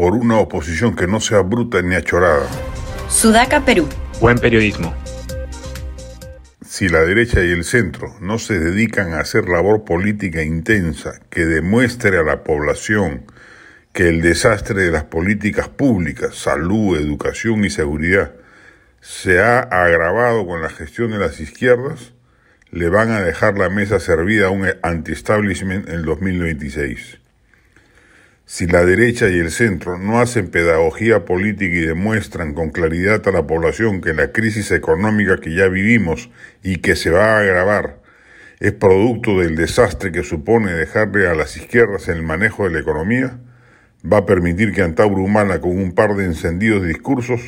por 0.00 0.14
una 0.14 0.38
oposición 0.38 0.96
que 0.96 1.06
no 1.06 1.20
sea 1.20 1.40
bruta 1.40 1.82
ni 1.82 1.94
achorada. 1.94 2.46
Sudaca, 3.10 3.66
Perú. 3.66 3.86
Buen 4.18 4.38
periodismo. 4.38 4.94
Si 6.66 6.88
la 6.88 7.00
derecha 7.00 7.44
y 7.44 7.50
el 7.50 7.64
centro 7.64 8.16
no 8.18 8.38
se 8.38 8.58
dedican 8.58 9.12
a 9.12 9.20
hacer 9.20 9.46
labor 9.46 9.84
política 9.84 10.42
intensa 10.42 11.20
que 11.28 11.44
demuestre 11.44 12.16
a 12.16 12.22
la 12.22 12.44
población 12.44 13.26
que 13.92 14.08
el 14.08 14.22
desastre 14.22 14.84
de 14.84 14.90
las 14.90 15.04
políticas 15.04 15.68
públicas, 15.68 16.34
salud, 16.34 16.96
educación 16.96 17.62
y 17.66 17.68
seguridad 17.68 18.32
se 19.02 19.40
ha 19.40 19.58
agravado 19.58 20.46
con 20.46 20.62
la 20.62 20.70
gestión 20.70 21.10
de 21.10 21.18
las 21.18 21.40
izquierdas, 21.40 22.14
le 22.70 22.88
van 22.88 23.10
a 23.10 23.20
dejar 23.20 23.58
la 23.58 23.68
mesa 23.68 24.00
servida 24.00 24.46
a 24.46 24.50
un 24.50 24.66
anti-establishment 24.82 25.90
en 25.90 25.94
el 25.96 26.04
2026. 26.06 27.19
Si 28.52 28.66
la 28.66 28.84
derecha 28.84 29.28
y 29.28 29.38
el 29.38 29.52
centro 29.52 29.96
no 29.96 30.20
hacen 30.20 30.50
pedagogía 30.50 31.24
política 31.24 31.72
y 31.72 31.82
demuestran 31.82 32.52
con 32.52 32.70
claridad 32.70 33.22
a 33.28 33.30
la 33.30 33.46
población 33.46 34.00
que 34.00 34.12
la 34.12 34.32
crisis 34.32 34.72
económica 34.72 35.36
que 35.36 35.54
ya 35.54 35.68
vivimos 35.68 36.30
y 36.64 36.78
que 36.78 36.96
se 36.96 37.10
va 37.10 37.36
a 37.36 37.38
agravar 37.42 38.00
es 38.58 38.72
producto 38.72 39.38
del 39.38 39.54
desastre 39.54 40.10
que 40.10 40.24
supone 40.24 40.72
dejarle 40.72 41.28
a 41.28 41.34
las 41.36 41.56
izquierdas 41.56 42.08
el 42.08 42.24
manejo 42.24 42.64
de 42.64 42.70
la 42.70 42.80
economía, 42.80 43.38
va 44.04 44.16
a 44.18 44.26
permitir 44.26 44.72
que 44.72 44.82
Antauro 44.82 45.22
Humana 45.22 45.60
con 45.60 45.78
un 45.78 45.92
par 45.92 46.16
de 46.16 46.24
encendidos 46.24 46.82
discursos 46.82 47.42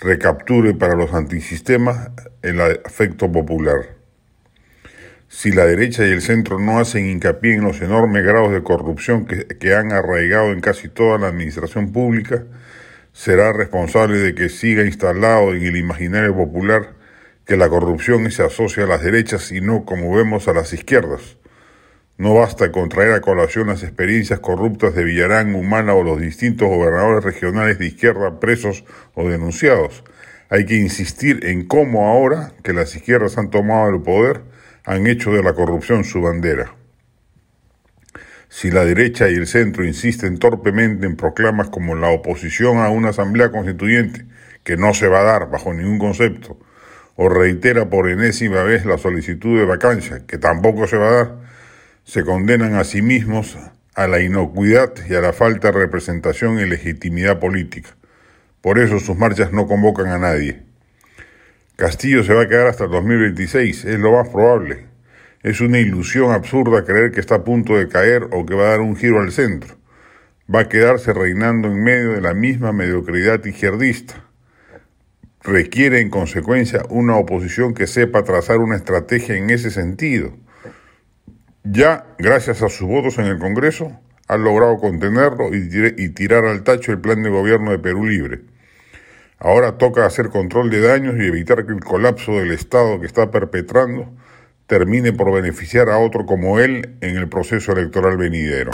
recapture 0.00 0.72
para 0.72 0.94
los 0.94 1.12
antisistemas 1.12 2.12
el 2.40 2.62
afecto 2.62 3.30
popular. 3.30 3.99
Si 5.32 5.52
la 5.52 5.64
derecha 5.64 6.04
y 6.04 6.10
el 6.10 6.22
centro 6.22 6.58
no 6.58 6.80
hacen 6.80 7.08
hincapié 7.08 7.54
en 7.54 7.62
los 7.62 7.80
enormes 7.80 8.24
grados 8.24 8.52
de 8.52 8.64
corrupción 8.64 9.26
que, 9.26 9.74
han 9.74 9.92
arraigado 9.92 10.50
en 10.50 10.60
casi 10.60 10.88
toda 10.88 11.18
la 11.18 11.28
administración 11.28 11.92
pública, 11.92 12.46
será 13.12 13.52
responsable 13.52 14.18
de 14.18 14.34
que 14.34 14.48
siga 14.48 14.84
instalado 14.84 15.54
en 15.54 15.62
el 15.62 15.76
imaginario 15.76 16.34
popular 16.34 16.94
que 17.46 17.56
la 17.56 17.68
corrupción 17.68 18.28
se 18.32 18.42
asocia 18.42 18.82
a 18.82 18.86
las 18.88 19.04
derechas 19.04 19.52
y 19.52 19.60
no, 19.60 19.84
como 19.84 20.12
vemos, 20.12 20.48
a 20.48 20.52
las 20.52 20.72
izquierdas. 20.72 21.36
No 22.18 22.34
basta 22.34 22.72
con 22.72 22.88
traer 22.88 23.12
a 23.12 23.20
colación 23.20 23.68
las 23.68 23.84
experiencias 23.84 24.40
corruptas 24.40 24.96
de 24.96 25.04
Villarán, 25.04 25.54
Humana 25.54 25.94
o 25.94 26.02
los 26.02 26.20
distintos 26.20 26.68
gobernadores 26.68 27.22
regionales 27.22 27.78
de 27.78 27.86
izquierda 27.86 28.40
presos 28.40 28.84
o 29.14 29.28
denunciados. 29.28 30.02
Hay 30.48 30.66
que 30.66 30.74
insistir 30.74 31.46
en 31.46 31.68
cómo 31.68 32.08
ahora 32.08 32.52
que 32.64 32.72
las 32.72 32.96
izquierdas 32.96 33.38
han 33.38 33.50
tomado 33.50 33.90
el 33.90 34.02
poder, 34.02 34.50
han 34.90 35.06
hecho 35.06 35.30
de 35.30 35.40
la 35.40 35.54
corrupción 35.54 36.02
su 36.02 36.20
bandera. 36.20 36.74
Si 38.48 38.72
la 38.72 38.84
derecha 38.84 39.30
y 39.30 39.34
el 39.34 39.46
centro 39.46 39.84
insisten 39.84 40.38
torpemente 40.38 41.06
en 41.06 41.14
proclamas 41.14 41.68
como 41.68 41.94
la 41.94 42.08
oposición 42.08 42.78
a 42.78 42.88
una 42.88 43.10
asamblea 43.10 43.52
constituyente, 43.52 44.26
que 44.64 44.76
no 44.76 44.92
se 44.92 45.06
va 45.06 45.20
a 45.20 45.24
dar 45.24 45.48
bajo 45.48 45.72
ningún 45.72 46.00
concepto, 46.00 46.58
o 47.14 47.28
reitera 47.28 47.88
por 47.88 48.10
enésima 48.10 48.64
vez 48.64 48.84
la 48.84 48.98
solicitud 48.98 49.56
de 49.60 49.64
vacancia, 49.64 50.26
que 50.26 50.38
tampoco 50.38 50.88
se 50.88 50.96
va 50.96 51.08
a 51.08 51.12
dar, 51.12 51.36
se 52.02 52.24
condenan 52.24 52.74
a 52.74 52.82
sí 52.82 53.00
mismos 53.00 53.56
a 53.94 54.08
la 54.08 54.20
inocuidad 54.20 54.92
y 55.08 55.14
a 55.14 55.20
la 55.20 55.32
falta 55.32 55.70
de 55.70 55.78
representación 55.78 56.58
y 56.58 56.66
legitimidad 56.66 57.38
política. 57.38 57.90
Por 58.60 58.80
eso 58.80 58.98
sus 58.98 59.16
marchas 59.16 59.52
no 59.52 59.68
convocan 59.68 60.08
a 60.08 60.18
nadie. 60.18 60.64
Castillo 61.80 62.22
se 62.22 62.34
va 62.34 62.42
a 62.42 62.46
quedar 62.46 62.66
hasta 62.66 62.84
el 62.84 62.90
2026, 62.90 63.86
es 63.86 63.98
lo 63.98 64.12
más 64.12 64.28
probable. 64.28 64.84
Es 65.42 65.62
una 65.62 65.78
ilusión 65.78 66.30
absurda 66.30 66.84
creer 66.84 67.10
que 67.10 67.20
está 67.20 67.36
a 67.36 67.44
punto 67.44 67.74
de 67.74 67.88
caer 67.88 68.24
o 68.32 68.44
que 68.44 68.54
va 68.54 68.66
a 68.66 68.70
dar 68.72 68.80
un 68.80 68.96
giro 68.96 69.18
al 69.18 69.32
centro. 69.32 69.76
Va 70.54 70.60
a 70.60 70.68
quedarse 70.68 71.14
reinando 71.14 71.68
en 71.68 71.82
medio 71.82 72.12
de 72.12 72.20
la 72.20 72.34
misma 72.34 72.72
mediocridad 72.72 73.42
izquierdista. 73.46 74.26
Requiere 75.42 76.00
en 76.00 76.10
consecuencia 76.10 76.82
una 76.90 77.16
oposición 77.16 77.72
que 77.72 77.86
sepa 77.86 78.24
trazar 78.24 78.58
una 78.58 78.76
estrategia 78.76 79.36
en 79.36 79.48
ese 79.48 79.70
sentido. 79.70 80.36
Ya, 81.64 82.04
gracias 82.18 82.60
a 82.60 82.68
sus 82.68 82.86
votos 82.86 83.18
en 83.18 83.24
el 83.24 83.38
Congreso, 83.38 83.98
ha 84.28 84.36
logrado 84.36 84.76
contenerlo 84.76 85.48
y 85.54 86.10
tirar 86.10 86.44
al 86.44 86.62
tacho 86.62 86.92
el 86.92 87.00
plan 87.00 87.22
de 87.22 87.30
gobierno 87.30 87.70
de 87.70 87.78
Perú 87.78 88.04
Libre. 88.04 88.49
Ahora 89.42 89.78
toca 89.78 90.04
hacer 90.04 90.28
control 90.28 90.68
de 90.68 90.82
daños 90.82 91.14
y 91.18 91.26
evitar 91.26 91.64
que 91.64 91.72
el 91.72 91.80
colapso 91.80 92.32
del 92.32 92.52
Estado 92.52 93.00
que 93.00 93.06
está 93.06 93.30
perpetrando 93.30 94.06
termine 94.66 95.14
por 95.14 95.32
beneficiar 95.32 95.88
a 95.88 95.96
otro 95.96 96.26
como 96.26 96.60
él 96.60 96.96
en 97.00 97.16
el 97.16 97.26
proceso 97.26 97.72
electoral 97.72 98.18
venidero. 98.18 98.70